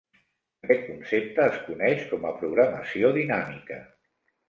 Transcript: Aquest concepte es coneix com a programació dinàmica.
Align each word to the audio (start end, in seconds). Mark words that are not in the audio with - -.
Aquest 0.67 0.81
concepte 0.87 1.45
es 1.45 1.61
coneix 1.67 2.03
com 2.15 2.27
a 2.33 2.35
programació 2.43 3.15
dinàmica. 3.23 3.83